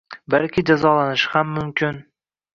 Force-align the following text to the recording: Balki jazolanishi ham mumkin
Balki 0.35 0.63
jazolanishi 0.69 1.31
ham 1.35 1.53
mumkin 1.61 2.03